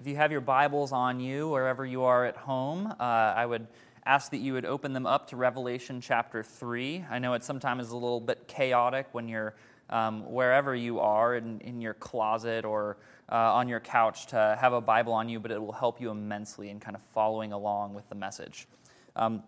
[0.00, 3.66] If you have your Bibles on you, wherever you are at home, uh, I would
[4.06, 7.04] ask that you would open them up to Revelation chapter 3.
[7.10, 9.54] I know it sometimes is a little bit chaotic when you're
[9.90, 12.96] um, wherever you are, in, in your closet or
[13.30, 16.08] uh, on your couch, to have a Bible on you, but it will help you
[16.08, 18.66] immensely in kind of following along with the message.
[19.16, 19.42] Um,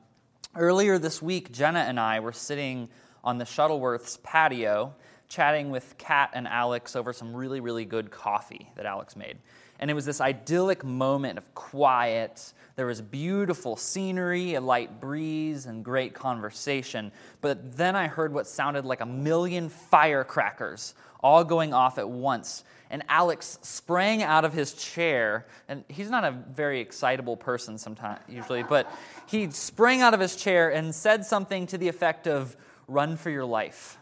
[0.54, 2.90] earlier this week, Jenna and I were sitting
[3.24, 4.94] on the Shuttleworth's patio
[5.30, 9.38] chatting with Kat and Alex over some really, really good coffee that Alex made.
[9.82, 12.52] And it was this idyllic moment of quiet.
[12.76, 17.10] There was beautiful scenery, a light breeze, and great conversation.
[17.40, 22.62] But then I heard what sounded like a million firecrackers all going off at once.
[22.90, 28.20] And Alex sprang out of his chair, and he's not a very excitable person sometimes,
[28.28, 28.88] usually, but
[29.26, 33.30] he sprang out of his chair and said something to the effect of, Run for
[33.30, 33.98] your life.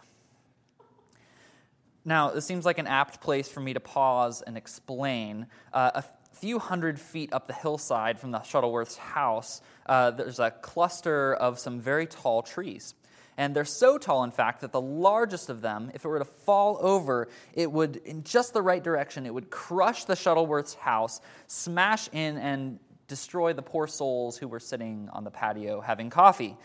[2.04, 5.46] Now, this seems like an apt place for me to pause and explain.
[5.72, 10.50] Uh, a few hundred feet up the hillside from the Shuttleworth's house, uh, there's a
[10.50, 12.94] cluster of some very tall trees.
[13.36, 16.24] And they're so tall, in fact, that the largest of them, if it were to
[16.24, 21.20] fall over, it would, in just the right direction, it would crush the Shuttleworth's house,
[21.46, 26.56] smash in, and destroy the poor souls who were sitting on the patio having coffee.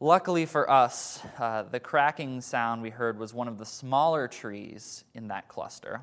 [0.00, 5.04] Luckily for us, uh, the cracking sound we heard was one of the smaller trees
[5.14, 6.02] in that cluster.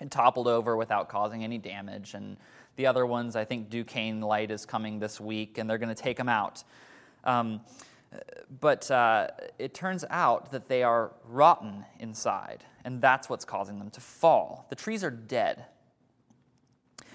[0.00, 2.36] It toppled over without causing any damage, and
[2.76, 6.00] the other ones, I think Duquesne Light is coming this week, and they're going to
[6.00, 6.62] take them out.
[7.24, 7.62] Um,
[8.60, 9.28] but uh,
[9.58, 14.66] it turns out that they are rotten inside, and that's what's causing them to fall.
[14.68, 15.64] The trees are dead.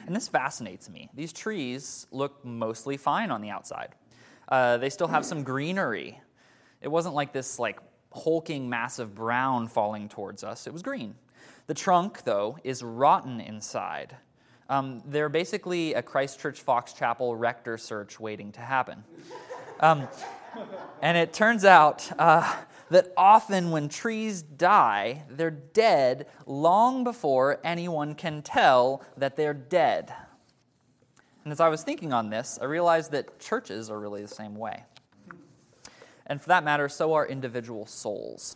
[0.05, 1.09] And this fascinates me.
[1.13, 3.95] These trees look mostly fine on the outside.
[4.53, 6.21] Uh, they still have some greenery.
[6.79, 7.79] It wasn't like this like
[8.11, 10.67] hulking massive brown falling towards us.
[10.67, 11.15] It was green.
[11.65, 14.15] The trunk, though, is rotten inside.
[14.69, 19.03] Um, they're basically a Christchurch Fox Chapel rector search waiting to happen.
[19.79, 20.07] Um,
[21.01, 22.55] and it turns out uh,
[22.91, 30.13] that often when trees die, they're dead long before anyone can tell that they're dead.
[31.43, 34.55] And as I was thinking on this, I realized that churches are really the same
[34.55, 34.83] way.
[36.25, 38.55] And for that matter, so are individual souls.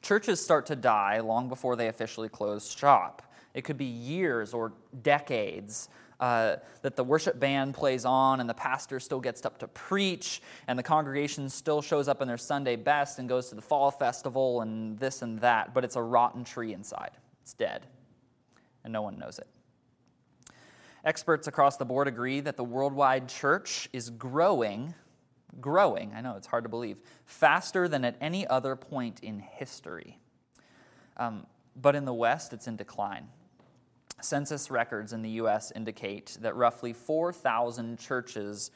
[0.00, 3.22] Churches start to die long before they officially close shop.
[3.52, 4.72] It could be years or
[5.02, 5.88] decades
[6.20, 10.40] uh, that the worship band plays on and the pastor still gets up to preach
[10.66, 13.90] and the congregation still shows up in their Sunday best and goes to the fall
[13.90, 17.10] festival and this and that, but it's a rotten tree inside.
[17.42, 17.86] It's dead,
[18.82, 19.46] and no one knows it.
[21.06, 24.92] Experts across the board agree that the worldwide church is growing,
[25.60, 30.18] growing, I know it's hard to believe, faster than at any other point in history.
[31.16, 31.46] Um,
[31.80, 33.28] but in the West, it's in decline.
[34.20, 35.72] Census records in the U.S.
[35.76, 38.72] indicate that roughly 4,000 churches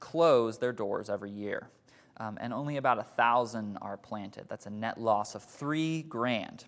[0.00, 1.70] close their doors every year,
[2.18, 4.44] um, and only about 1,000 are planted.
[4.50, 6.66] That's a net loss of three grand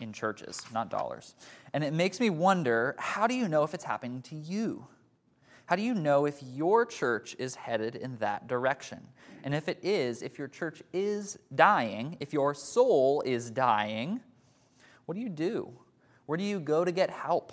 [0.00, 1.34] in churches, not dollars.
[1.72, 4.86] And it makes me wonder how do you know if it's happening to you?
[5.66, 9.06] How do you know if your church is headed in that direction?
[9.44, 14.20] And if it is, if your church is dying, if your soul is dying,
[15.06, 15.72] what do you do?
[16.26, 17.52] Where do you go to get help?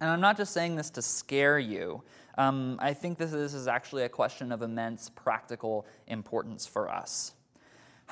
[0.00, 2.02] And I'm not just saying this to scare you.
[2.36, 7.32] Um, I think this is actually a question of immense practical importance for us.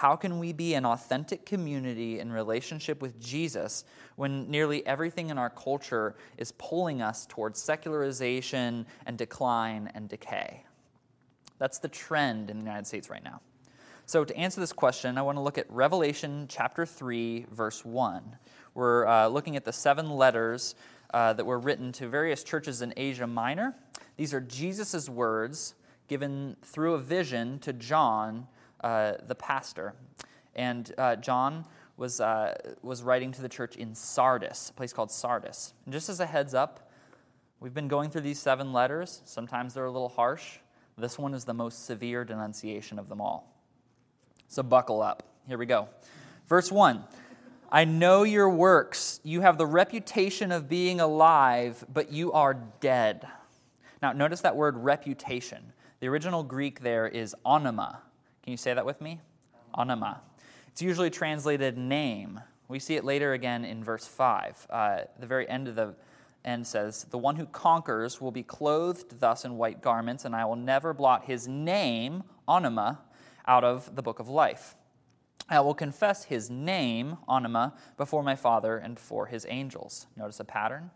[0.01, 3.85] How can we be an authentic community in relationship with Jesus
[4.17, 10.65] when nearly everything in our culture is pulling us towards secularization and decline and decay?
[11.59, 13.43] That's the trend in the United States right now.
[14.07, 18.39] So, to answer this question, I want to look at Revelation chapter 3, verse 1.
[18.73, 20.77] We're uh, looking at the seven letters
[21.13, 23.75] uh, that were written to various churches in Asia Minor.
[24.17, 25.75] These are Jesus' words
[26.09, 28.47] given through a vision to John
[28.83, 29.95] uh, the pastor.
[30.55, 31.65] And uh, John
[31.97, 35.75] was, uh, was writing to the church in Sardis, a place called Sardis.
[35.85, 36.91] And just as a heads up,
[37.61, 39.23] we've been going through these seven letters.
[39.25, 40.59] Sometimes they're a little harsh.
[40.97, 43.55] This one is the most severe denunciation of them all.
[44.49, 45.23] So buckle up.
[45.47, 45.89] Here we go.
[46.49, 47.05] Verse 1
[47.73, 49.21] I know your works.
[49.23, 53.27] You have the reputation of being alive, but you are dead.
[54.03, 55.73] Now, notice that word reputation.
[56.01, 57.99] The original Greek there is onoma,
[58.51, 59.21] can you say that with me?
[59.77, 60.19] Onoma.
[60.73, 62.41] It's usually translated name.
[62.67, 64.67] We see it later again in verse 5.
[64.69, 65.95] Uh, the very end of the
[66.45, 70.47] end says, The one who conquers will be clothed thus in white garments, and I
[70.47, 72.99] will never blot his name, onoma,
[73.47, 74.75] out of the book of life.
[75.49, 80.09] I will confess his name, onoma, before my Father and for his angels.
[80.17, 80.91] Notice a pattern?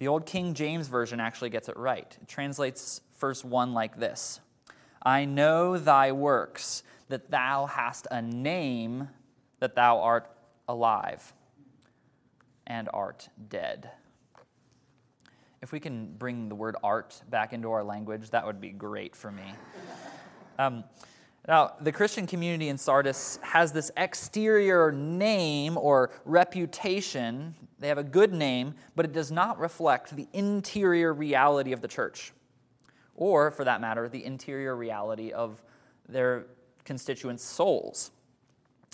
[0.00, 2.18] The old King James Version actually gets it right.
[2.20, 4.40] It translates verse 1 like this
[5.04, 9.08] I know thy works, that thou hast a name,
[9.60, 10.30] that thou art
[10.68, 11.34] alive
[12.66, 13.90] and art dead.
[15.60, 19.14] If we can bring the word art back into our language, that would be great
[19.16, 19.44] for me.
[20.56, 20.84] Um,
[21.46, 27.54] now, the Christian community in Sardis has this exterior name or reputation.
[27.80, 31.88] They have a good name, but it does not reflect the interior reality of the
[31.88, 32.32] church,
[33.16, 35.62] or, for that matter, the interior reality of
[36.08, 36.46] their
[36.84, 38.10] constituents' souls.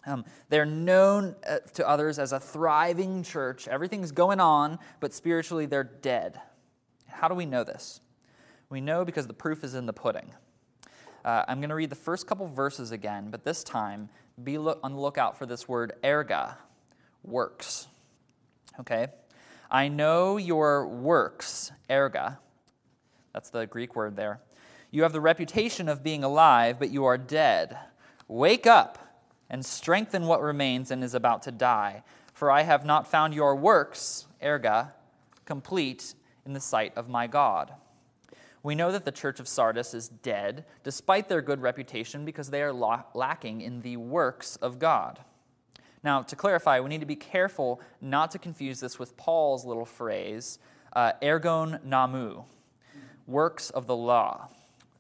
[0.07, 3.69] Um, they're known uh, to others as a thriving church.
[3.69, 6.41] Everything's going on, but spiritually they're dead.
[7.09, 8.01] How do we know this?
[8.71, 10.33] We know because the proof is in the pudding.
[11.25, 14.09] Uh, I'm going to read the first couple verses again, but this time
[14.43, 16.57] be look, on the lookout for this word erga,
[17.23, 17.89] works.
[18.79, 19.09] Okay?
[19.71, 22.39] I know your works, erga.
[23.33, 24.41] That's the Greek word there.
[24.91, 27.79] You have the reputation of being alive, but you are dead.
[28.27, 28.99] Wake up
[29.49, 32.03] and strengthen what remains and is about to die.
[32.33, 34.93] For I have not found your works, erga,
[35.45, 36.15] complete
[36.47, 37.73] in the sight of my God.
[38.63, 42.63] We know that the church of Sardis is dead, despite their good reputation, because they
[42.63, 45.21] are lacking in the works of God.
[46.03, 49.85] Now, to clarify, we need to be careful not to confuse this with Paul's little
[49.85, 50.59] phrase,
[50.95, 52.45] uh, ergon nomou,
[53.31, 54.49] works of the law.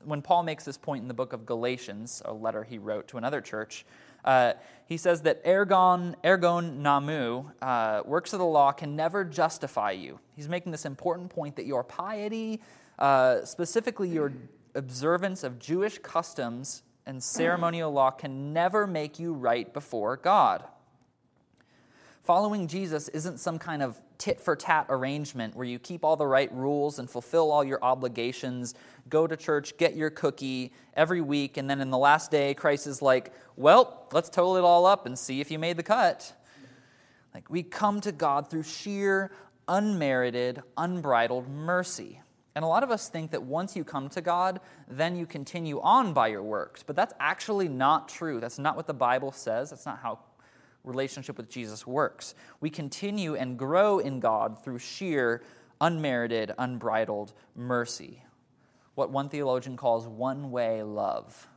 [0.05, 3.19] When Paul makes this point in the book of Galatians, a letter he wrote to
[3.19, 3.85] another church,
[4.25, 4.55] uh,
[4.87, 10.19] he says that ergon, ergon nomou, uh, works of the law, can never justify you.
[10.37, 12.61] He's making this important point that your piety
[13.00, 14.32] uh, specifically, your
[14.75, 20.65] observance of Jewish customs and ceremonial law can never make you right before God.
[22.22, 26.26] Following Jesus isn't some kind of tit for tat arrangement where you keep all the
[26.26, 28.75] right rules and fulfill all your obligations,
[29.08, 32.87] go to church, get your cookie every week, and then in the last day, Christ
[32.87, 36.34] is like, well, let's total it all up and see if you made the cut.
[37.32, 39.31] Like, we come to God through sheer,
[39.67, 42.20] unmerited, unbridled mercy.
[42.55, 45.81] And a lot of us think that once you come to God, then you continue
[45.81, 46.82] on by your works.
[46.82, 48.40] But that's actually not true.
[48.40, 49.70] That's not what the Bible says.
[49.70, 50.19] That's not how
[50.85, 52.35] relationship with Jesus works.
[52.61, 55.43] We continue and grow in God through sheer,
[55.81, 58.23] unmerited, unbridled mercy.
[58.94, 61.49] What one theologian calls one way love.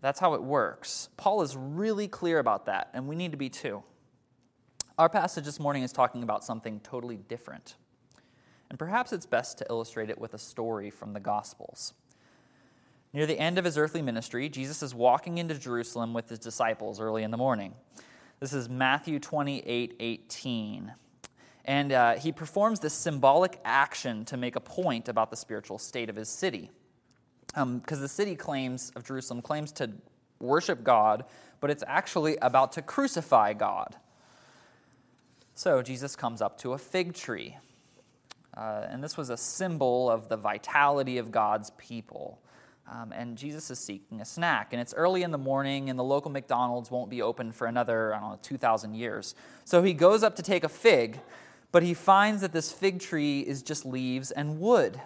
[0.00, 1.08] That's how it works.
[1.16, 3.82] Paul is really clear about that, and we need to be too.
[4.98, 7.76] Our passage this morning is talking about something totally different.
[8.68, 11.94] And perhaps it's best to illustrate it with a story from the Gospels.
[13.12, 17.00] Near the end of his earthly ministry, Jesus is walking into Jerusalem with his disciples
[17.00, 17.74] early in the morning.
[18.40, 20.92] This is Matthew 28 18.
[21.64, 26.08] And uh, he performs this symbolic action to make a point about the spiritual state
[26.08, 26.70] of his city.
[27.48, 27.62] Because
[27.98, 29.90] um, the city claims of Jerusalem claims to
[30.38, 31.24] worship God,
[31.60, 33.96] but it's actually about to crucify God.
[35.54, 37.56] So Jesus comes up to a fig tree
[38.56, 42.40] uh, and this was a symbol of the vitality of God's people.
[42.88, 44.72] Um, and Jesus is seeking a snack.
[44.72, 48.14] And it's early in the morning, and the local McDonald's won't be open for another,
[48.14, 49.34] I don't know, 2,000 years.
[49.64, 51.20] So he goes up to take a fig,
[51.72, 55.00] but he finds that this fig tree is just leaves and wood.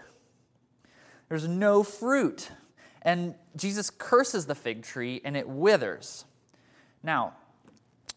[1.28, 2.50] There's no fruit.
[3.02, 6.26] And Jesus curses the fig tree, and it withers.
[7.02, 7.34] Now,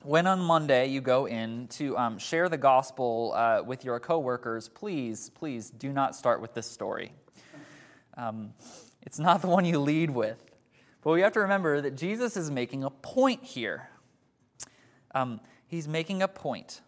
[0.01, 4.67] when on Monday you go in to um, share the gospel uh, with your coworkers,
[4.67, 7.13] please, please do not start with this story.
[8.17, 8.53] Um,
[9.05, 10.43] it's not the one you lead with.
[11.01, 13.89] But we have to remember that Jesus is making a point here.
[15.13, 16.81] Um, he's making a point.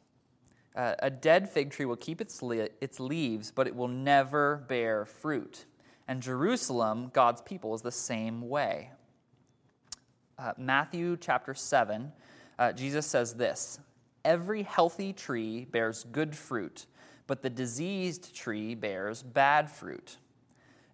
[0.75, 2.41] Uh, a dead fig tree will keep its,
[2.81, 5.65] its leaves, but it will never bear fruit.
[6.07, 8.91] And Jerusalem, God's people, is the same way.
[10.37, 12.11] Uh, Matthew chapter 7
[12.57, 13.79] uh, Jesus says this
[14.23, 16.85] Every healthy tree bears good fruit,
[17.27, 20.17] but the diseased tree bears bad fruit.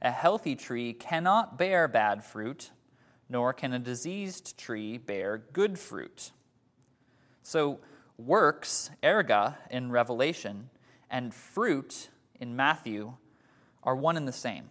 [0.01, 2.71] A healthy tree cannot bear bad fruit,
[3.29, 6.31] nor can a diseased tree bear good fruit.
[7.43, 7.79] So,
[8.17, 10.69] works, erga, in Revelation,
[11.09, 13.13] and fruit in Matthew
[13.83, 14.69] are one and the same.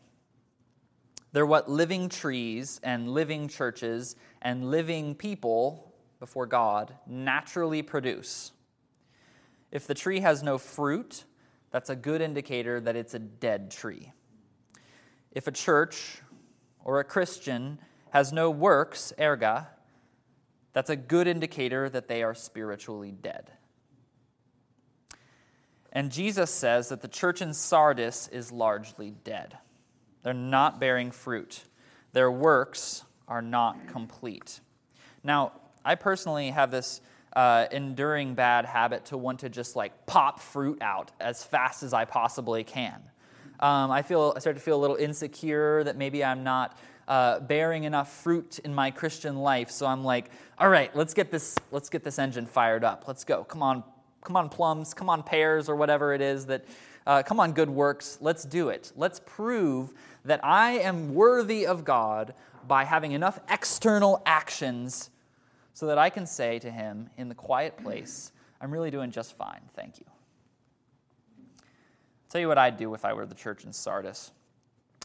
[1.32, 8.52] They're what living trees and living churches and living people before God naturally produce.
[9.70, 11.24] If the tree has no fruit,
[11.70, 14.12] that's a good indicator that it's a dead tree.
[15.32, 16.22] If a church
[16.84, 17.78] or a Christian
[18.10, 19.68] has no works, erga,
[20.72, 23.52] that's a good indicator that they are spiritually dead.
[25.92, 29.58] And Jesus says that the church in Sardis is largely dead.
[30.22, 31.64] They're not bearing fruit.
[32.12, 34.60] Their works are not complete.
[35.24, 35.52] Now,
[35.84, 37.00] I personally have this
[37.34, 41.92] uh, enduring bad habit to want to just like pop fruit out as fast as
[41.92, 43.02] I possibly can.
[43.60, 47.40] Um, I feel I start to feel a little insecure that maybe I'm not uh,
[47.40, 49.70] bearing enough fruit in my Christian life.
[49.70, 53.04] So I'm like, all right, let's get this let's get this engine fired up.
[53.06, 53.44] Let's go.
[53.44, 53.84] Come on,
[54.24, 54.94] come on, plums.
[54.94, 56.64] Come on, pears, or whatever it is that.
[57.06, 58.18] Uh, come on, good works.
[58.20, 58.92] Let's do it.
[58.94, 59.94] Let's prove
[60.26, 62.34] that I am worthy of God
[62.68, 65.10] by having enough external actions
[65.72, 69.36] so that I can say to him in the quiet place, I'm really doing just
[69.36, 70.04] fine, thank you.
[72.30, 74.30] Tell you what I'd do if I were the church in Sardis.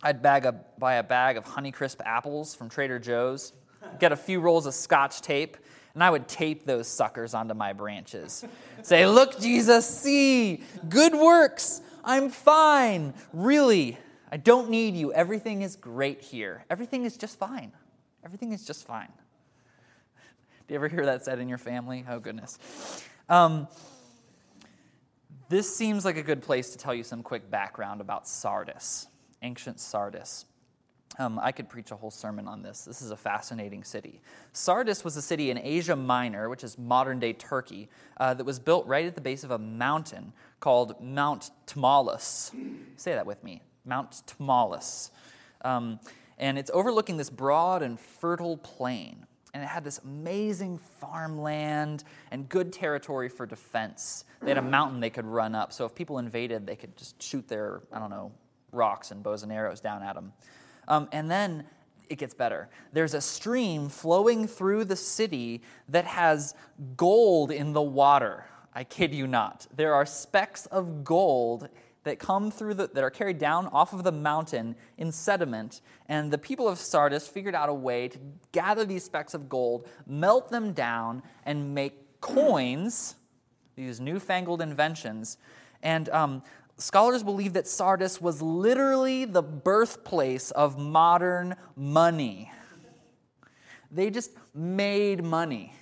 [0.03, 3.53] I'd bag a, buy a bag of Honeycrisp apples from Trader Joe's,
[3.99, 5.57] get a few rolls of scotch tape,
[5.95, 8.45] and I would tape those suckers onto my branches.
[8.83, 11.81] Say, Look, Jesus, see, good works.
[12.03, 13.15] I'm fine.
[13.33, 13.97] Really,
[14.31, 15.11] I don't need you.
[15.11, 16.63] Everything is great here.
[16.69, 17.71] Everything is just fine.
[18.23, 19.11] Everything is just fine.
[20.67, 22.05] Do you ever hear that said in your family?
[22.07, 22.59] Oh, goodness.
[23.29, 23.67] Um,
[25.49, 29.07] this seems like a good place to tell you some quick background about Sardis,
[29.41, 30.45] ancient Sardis.
[31.17, 32.83] Um, I could preach a whole sermon on this.
[32.83, 34.21] This is a fascinating city.
[34.51, 38.59] Sardis was a city in Asia Minor, which is modern day Turkey, uh, that was
[38.59, 42.51] built right at the base of a mountain called Mount Tmolus.
[42.97, 45.11] Say that with me Mount Tmolus.
[45.61, 45.99] Um,
[46.37, 49.25] and it's overlooking this broad and fertile plain
[49.55, 54.25] and it had this amazing farmland and good territory for defense.
[54.41, 57.23] They had a mountain they could run up, so if people invaded, they could just
[57.23, 58.33] shoot their, I don't know,
[58.73, 60.33] rocks and bows and arrows down at them.
[60.89, 61.63] Um, and then
[62.09, 62.67] it gets better.
[62.91, 66.53] There's a stream flowing through the city that has
[66.97, 68.43] gold in the water.
[68.73, 69.67] I kid you not.
[69.73, 71.69] There are specks of gold
[72.05, 75.81] that come through the, that are carried down off of the mountain in sediment.
[76.07, 78.17] And the people of Sardis figured out a way to
[78.51, 83.15] gather these specks of gold, melt them down, and make coins,
[83.75, 85.37] these newfangled inventions.
[85.81, 86.43] And um,
[86.77, 92.51] scholars believe that Sardis was literally the birthplace of modern money.
[93.91, 95.73] They just made money.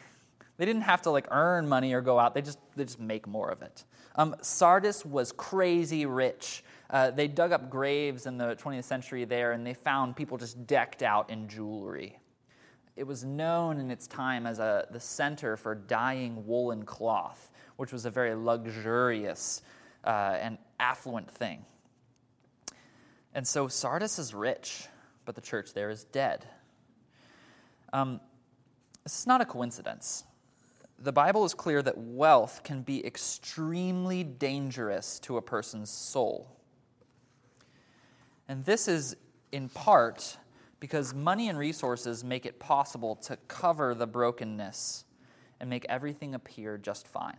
[0.58, 2.34] They didn't have to like earn money or go out.
[2.34, 3.84] They just they just make more of it.
[4.16, 6.64] Um, Sardis was crazy rich.
[6.90, 10.68] Uh, they dug up graves in the 20th century there, and they found people just
[10.68, 12.20] decked out in jewelry.
[12.96, 17.92] It was known in its time as a, the center for dyeing woolen cloth, which
[17.92, 19.64] was a very luxurious
[20.04, 21.66] uh, and affluent thing.
[23.34, 24.86] And so Sardis is rich,
[25.26, 26.46] but the church there is dead.
[27.92, 28.20] Um,
[29.04, 30.24] this is not a coincidence
[31.04, 36.48] the Bible is clear that wealth can be extremely dangerous to a person's soul.
[38.48, 39.18] And this is
[39.52, 40.38] in part
[40.80, 45.04] because money and resources make it possible to cover the brokenness
[45.60, 47.38] and make everything appear just fine.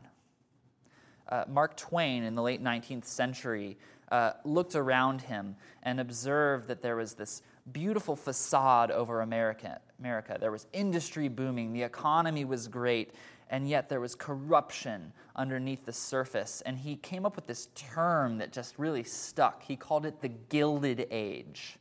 [1.28, 3.78] Uh, Mark Twain in the late 19th century
[4.12, 7.40] uh, looked around him and observed that there was this
[7.72, 9.80] beautiful facade over America.
[9.98, 10.36] America.
[10.38, 13.12] There was industry booming, the economy was great,
[13.50, 16.62] and yet there was corruption underneath the surface.
[16.64, 19.62] And he came up with this term that just really stuck.
[19.62, 21.76] He called it the Gilded Age.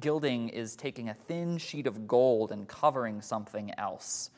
[0.00, 4.30] Gilding is taking a thin sheet of gold and covering something else.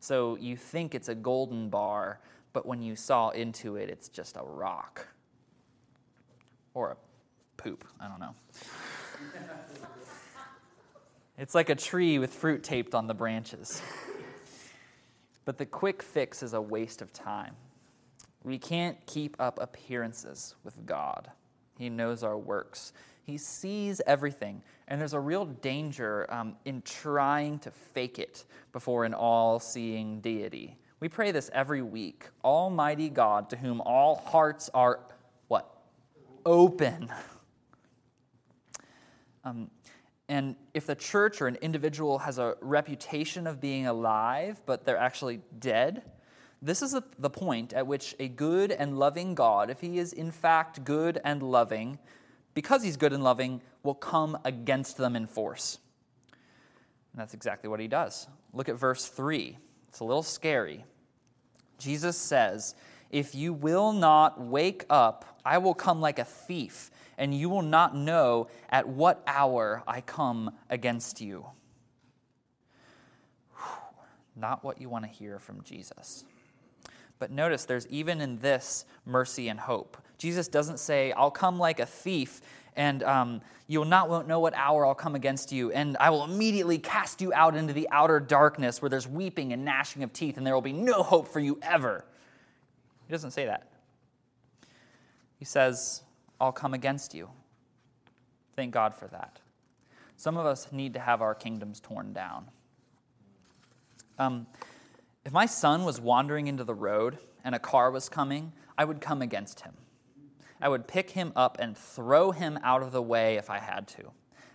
[0.00, 2.20] So you think it's a golden bar,
[2.52, 5.08] but when you saw into it, it's just a rock.
[6.74, 6.96] Or a
[7.56, 8.34] poop, I don't know.
[11.38, 13.82] it's like a tree with fruit taped on the branches.
[15.48, 17.56] But the quick fix is a waste of time.
[18.44, 21.30] We can't keep up appearances with God.
[21.78, 24.62] He knows our works, He sees everything.
[24.88, 30.20] And there's a real danger um, in trying to fake it before an all seeing
[30.20, 30.76] deity.
[31.00, 32.26] We pray this every week.
[32.44, 35.00] Almighty God, to whom all hearts are
[35.46, 35.74] what?
[36.44, 37.10] Open.
[39.44, 39.70] Um,
[40.28, 44.98] and if the church or an individual has a reputation of being alive, but they're
[44.98, 46.02] actually dead,
[46.60, 50.30] this is the point at which a good and loving God, if he is in
[50.30, 51.98] fact good and loving,
[52.52, 55.78] because he's good and loving, will come against them in force.
[57.12, 58.26] And that's exactly what he does.
[58.52, 59.56] Look at verse 3.
[59.88, 60.84] It's a little scary.
[61.78, 62.74] Jesus says,
[63.10, 67.62] If you will not wake up, I will come like a thief and you will
[67.62, 71.46] not know at what hour I come against you.
[74.34, 76.24] Not what you want to hear from Jesus.
[77.18, 79.98] But notice there's even in this mercy and hope.
[80.16, 82.40] Jesus doesn't say, I'll come like a thief
[82.78, 86.78] and um, you'll not know what hour I'll come against you, and I will immediately
[86.78, 90.46] cast you out into the outer darkness where there's weeping and gnashing of teeth, and
[90.46, 92.04] there will be no hope for you ever.
[93.06, 93.68] He doesn't say that.
[95.40, 96.02] He says,
[96.40, 97.30] I'll come against you.
[98.56, 99.40] Thank God for that.
[100.16, 102.46] Some of us need to have our kingdoms torn down.
[104.18, 104.46] Um,
[105.24, 109.00] if my son was wandering into the road and a car was coming, I would
[109.00, 109.74] come against him.
[110.60, 113.86] I would pick him up and throw him out of the way if I had
[113.88, 114.10] to.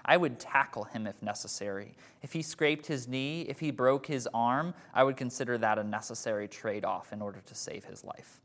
[0.05, 1.95] I would tackle him if necessary.
[2.21, 5.83] If he scraped his knee, if he broke his arm, I would consider that a
[5.83, 8.41] necessary trade off in order to save his life.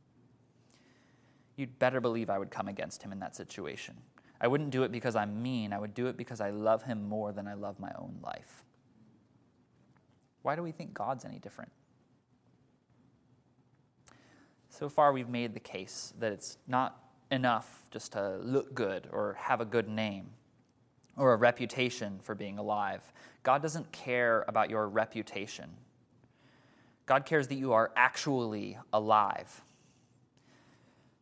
[1.59, 3.97] You'd better believe I would come against him in that situation.
[4.41, 7.09] I wouldn't do it because I'm mean, I would do it because I love him
[7.09, 8.65] more than I love my own life.
[10.43, 11.73] Why do we think God's any different?
[14.71, 19.37] So far, we've made the case that it's not enough just to look good or
[19.41, 20.29] have a good name
[21.17, 23.03] or a reputation for being alive.
[23.43, 25.71] God doesn't care about your reputation.
[27.05, 29.63] God cares that you are actually alive.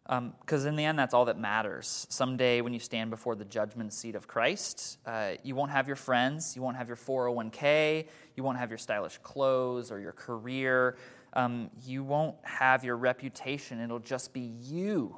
[0.06, 2.06] Because um, in the end, that's all that matters.
[2.10, 5.96] Someday, when you stand before the judgment seat of Christ, uh, you won't have your
[5.96, 10.96] friends, you won't have your 401k, you won't have your stylish clothes or your career,
[11.32, 13.80] um, you won't have your reputation.
[13.80, 15.16] It'll just be you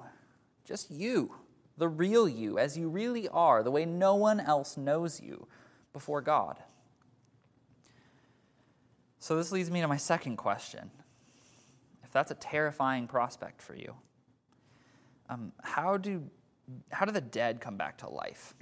[0.68, 1.34] just you,
[1.78, 5.48] the real you, as you really are, the way no one else knows you
[5.94, 6.58] before God.
[9.18, 10.90] So, this leads me to my second question.
[12.04, 13.94] If that's a terrifying prospect for you,
[15.28, 16.22] um, how, do,
[16.90, 18.54] how do the dead come back to life?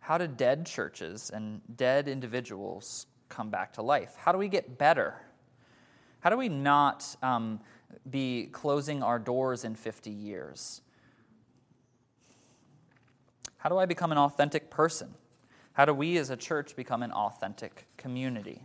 [0.00, 4.14] How do dead churches and dead individuals come back to life?
[4.16, 5.20] How do we get better?
[6.20, 7.60] How do we not um,
[8.08, 10.80] be closing our doors in 50 years?
[13.58, 15.14] How do I become an authentic person?
[15.72, 18.62] How do we as a church become an authentic community?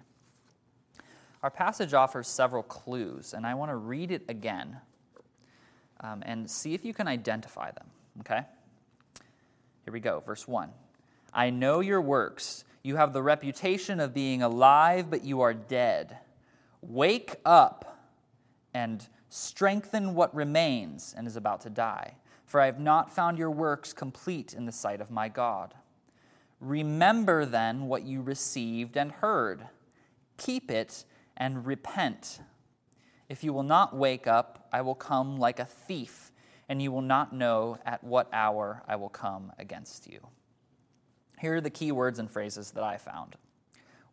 [1.42, 4.78] Our passage offers several clues, and I want to read it again
[6.02, 7.88] um, and see if you can identify them,
[8.20, 8.42] okay?
[9.86, 10.70] Here we go, verse 1.
[11.34, 12.64] I know your works.
[12.84, 16.18] You have the reputation of being alive, but you are dead.
[16.82, 18.00] Wake up
[18.74, 22.16] and strengthen what remains and is about to die.
[22.46, 25.74] For I have not found your works complete in the sight of my God.
[26.60, 29.68] Remember then what you received and heard.
[30.38, 31.06] Keep it
[31.38, 32.42] and repent.
[33.32, 36.34] If you will not wake up, I will come like a thief,
[36.68, 40.28] and you will not know at what hour I will come against you.
[41.40, 43.38] Here are the key words and phrases that I found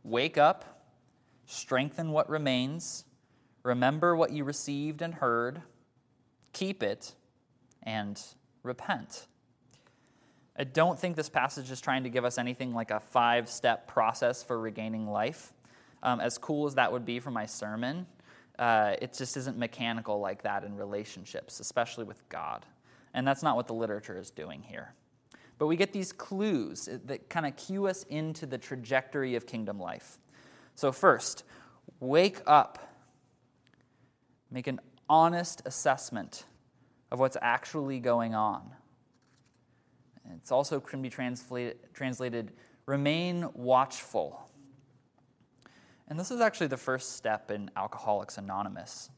[0.04, 0.84] wake up,
[1.46, 3.04] strengthen what remains,
[3.64, 5.62] Remember what you received and heard,
[6.52, 7.14] keep it,
[7.82, 8.22] and
[8.62, 9.26] repent.
[10.56, 13.88] I don't think this passage is trying to give us anything like a five step
[13.88, 15.52] process for regaining life.
[16.02, 18.06] Um, as cool as that would be for my sermon,
[18.58, 22.66] uh, it just isn't mechanical like that in relationships, especially with God.
[23.14, 24.94] And that's not what the literature is doing here.
[25.58, 29.80] But we get these clues that kind of cue us into the trajectory of kingdom
[29.80, 30.18] life.
[30.74, 31.42] So, first,
[32.00, 32.88] wake up
[34.50, 36.44] Make an honest assessment
[37.10, 38.62] of what's actually going on.
[40.36, 42.52] It's also can be translated, translated
[42.86, 44.47] remain watchful.
[46.08, 49.10] And this is actually the first step in Alcoholics Anonymous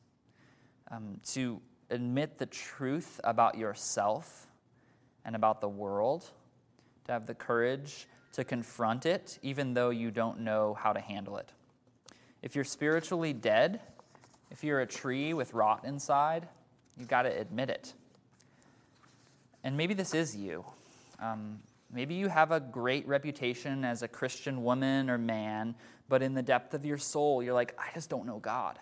[0.91, 4.49] um, to admit the truth about yourself
[5.25, 6.25] and about the world,
[7.05, 11.37] to have the courage to confront it, even though you don't know how to handle
[11.37, 11.53] it.
[12.43, 13.81] If you're spiritually dead,
[14.51, 16.49] if you're a tree with rot inside,
[16.97, 17.95] you've got to admit it.
[19.63, 20.65] And maybe this is you.
[21.21, 21.61] Um,
[21.93, 25.75] maybe you have a great reputation as a Christian woman or man,
[26.09, 28.79] but in the depth of your soul, you're like, I just don't know God.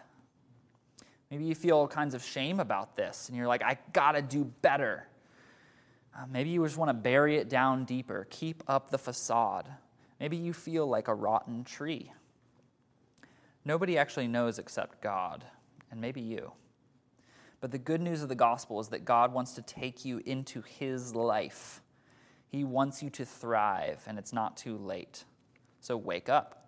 [1.30, 4.44] Maybe you feel all kinds of shame about this, and you're like, I gotta do
[4.44, 5.06] better.
[6.16, 9.68] Uh, maybe you just want to bury it down deeper, keep up the facade.
[10.18, 12.12] Maybe you feel like a rotten tree.
[13.64, 15.44] Nobody actually knows except God
[15.90, 16.52] and maybe you.
[17.60, 20.62] But the good news of the gospel is that God wants to take you into
[20.62, 21.82] his life.
[22.50, 25.24] He wants you to thrive, and it's not too late.
[25.80, 26.58] So wake up.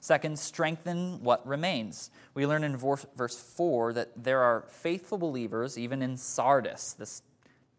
[0.00, 2.10] Second, strengthen what remains.
[2.32, 7.22] We learn in verse 4 that there are faithful believers, even in Sardis, this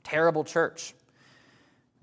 [0.04, 0.93] terrible church.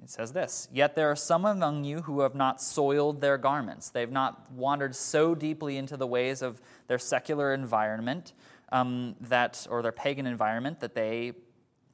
[0.03, 3.91] It says this Yet there are some among you who have not soiled their garments.
[3.91, 8.33] They've not wandered so deeply into the ways of their secular environment
[8.73, 11.33] um, that, or their pagan environment, that they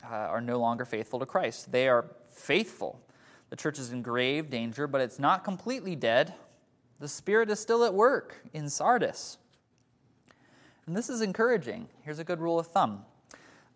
[0.02, 1.72] uh, are no longer faithful to Christ.
[1.72, 3.00] They are faithful.
[3.54, 6.34] The church is in grave danger, but it's not completely dead.
[6.98, 9.38] The Spirit is still at work in Sardis.
[10.88, 11.86] And this is encouraging.
[12.02, 13.04] Here's a good rule of thumb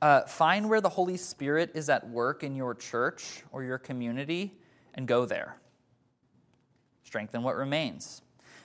[0.02, 4.58] uh, find where the Holy Spirit is at work in your church or your community
[4.94, 5.58] and go there.
[7.04, 8.22] Strengthen what remains.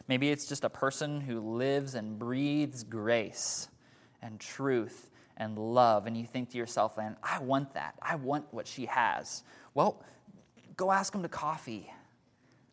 [0.08, 3.68] Maybe it's just a person who lives and breathes grace
[4.20, 8.00] and truth and love, and you think to yourself, man, I want that.
[8.02, 9.44] I want what she has.
[9.76, 10.04] Well,
[10.78, 11.92] go ask them to coffee.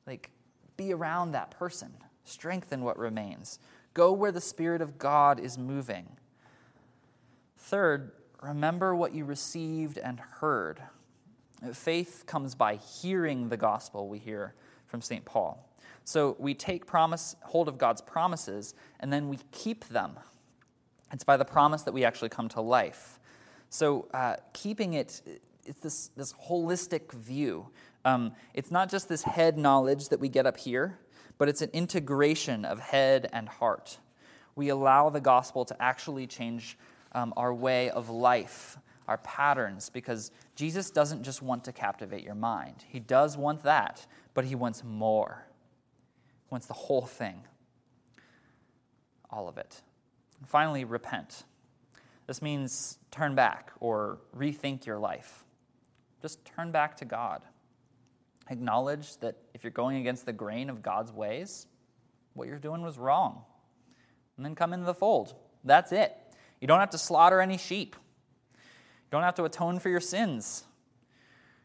[0.07, 0.31] Like,
[0.77, 1.93] be around that person.
[2.25, 3.59] Strengthen what remains.
[3.95, 6.07] Go where the Spirit of God is moving.
[7.59, 10.81] Third, remember what you received and heard.
[11.73, 14.55] Faith comes by hearing the gospel, we hear
[14.87, 15.25] from St.
[15.25, 15.69] Paul.
[16.05, 20.19] So we take promise, hold of God's promises, and then we keep them.
[21.13, 23.19] It's by the promise that we actually come to life.
[23.69, 25.23] So uh, keeping it,
[25.65, 27.69] it's this, this holistic view.
[28.05, 30.99] Um, it's not just this head knowledge that we get up here,
[31.39, 33.99] but it's an integration of head and heart.
[34.57, 36.79] We allow the gospel to actually change
[37.13, 42.35] um, our way of life, our patterns, because Jesus doesn't just want to captivate your
[42.35, 42.85] mind.
[42.89, 45.47] He does want that, but he wants more.
[46.47, 47.43] He wants the whole thing,
[49.31, 49.83] all of it.
[50.39, 51.45] And finally, repent.
[52.27, 55.45] This means turn back or rethink your life.
[56.23, 57.43] Just turn back to God.
[58.51, 61.67] Acknowledge that if you're going against the grain of God's ways,
[62.35, 63.43] what you're doing was wrong.
[64.37, 65.35] And then come into the fold.
[65.65, 66.17] That's it.
[66.61, 67.95] You don't have to slaughter any sheep.
[68.55, 70.65] You don't have to atone for your sins.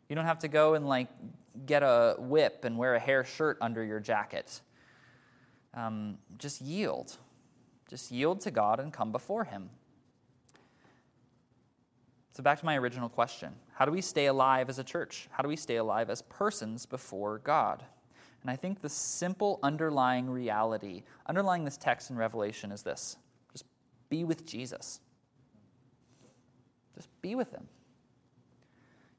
[0.09, 1.07] You don't have to go and like
[1.65, 4.61] get a whip and wear a hair shirt under your jacket.
[5.73, 7.17] Um, just yield.
[7.89, 9.69] Just yield to God and come before Him.
[12.33, 15.27] So, back to my original question How do we stay alive as a church?
[15.31, 17.83] How do we stay alive as persons before God?
[18.41, 23.17] And I think the simple underlying reality, underlying this text in Revelation, is this
[23.51, 23.65] just
[24.07, 25.01] be with Jesus.
[26.95, 27.67] Just be with him.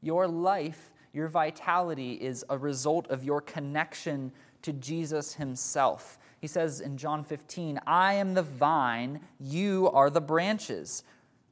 [0.01, 6.19] Your life, your vitality is a result of your connection to Jesus himself.
[6.41, 11.03] He says in John 15, I am the vine, you are the branches.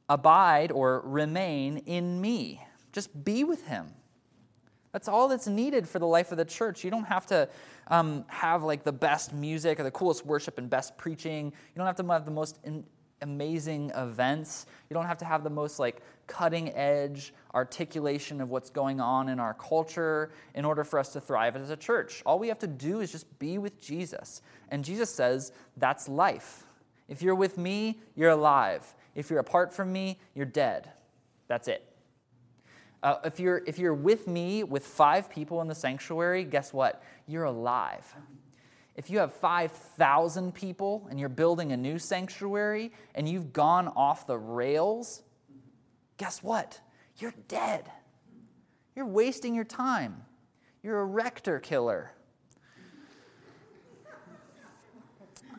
[0.09, 2.61] Abide or remain in me.
[2.95, 3.87] Just be with him.
[4.93, 6.85] That's all that's needed for the life of the church.
[6.85, 7.49] You don't have to
[7.87, 11.47] um, have like the best music or the coolest worship and best preaching.
[11.47, 12.85] You don't have to have the most in,
[13.21, 14.65] amazing events.
[14.89, 19.27] You don't have to have the most like cutting edge articulation of what's going on
[19.27, 22.23] in our culture in order for us to thrive as a church.
[22.25, 24.41] All we have to do is just be with Jesus.
[24.69, 26.63] And Jesus says, that's life.
[27.09, 28.95] If you're with me, you're alive.
[29.13, 30.89] If you're apart from me, you're dead.
[31.49, 31.94] That's it.
[33.05, 37.03] Uh, if, you're, if you're with me with five people in the sanctuary, guess what?
[37.27, 38.03] You're alive.
[38.95, 44.25] If you have 5,000 people and you're building a new sanctuary and you've gone off
[44.25, 45.21] the rails,
[46.17, 46.79] guess what?
[47.19, 47.91] You're dead.
[48.95, 50.23] You're wasting your time.
[50.81, 52.11] You're a rector killer.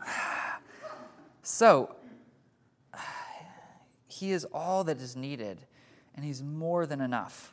[1.45, 1.95] So,
[4.09, 5.65] he is all that is needed,
[6.17, 7.53] and he's more than enough.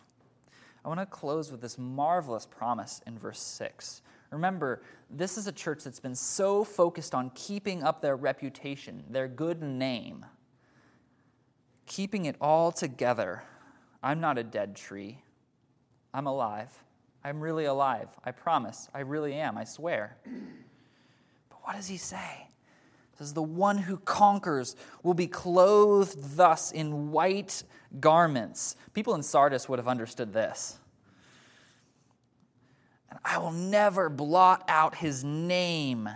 [0.83, 4.01] I want to close with this marvelous promise in verse 6
[4.33, 9.27] Remember, this is a church that's been so focused on keeping up their reputation, their
[9.27, 10.25] good name,
[11.85, 13.43] keeping it all together.
[14.01, 15.19] I'm not a dead tree.
[16.15, 16.83] I'm alive.
[17.23, 18.09] I'm really alive.
[18.25, 18.89] I promise.
[18.91, 19.57] I really am.
[19.57, 20.17] I swear.
[21.49, 22.47] But what does he say?
[23.17, 27.63] Says, The one who conquers will be clothed thus in white
[27.99, 28.75] garments.
[28.93, 30.79] People in Sardis would have understood this.
[33.09, 36.09] And I will never blot out his name,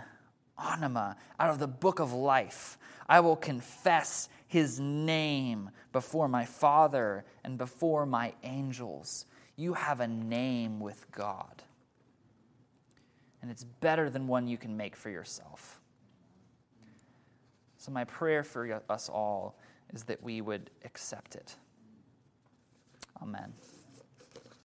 [0.58, 2.76] Onoma, out of the book of life.
[3.08, 9.26] I will confess his name before my Father and before my angels.
[9.56, 11.62] You have a name with God.
[13.40, 15.77] And it's better than one you can make for yourself.
[17.78, 19.56] So, my prayer for us all
[19.94, 21.54] is that we would accept it.
[23.22, 23.54] Amen.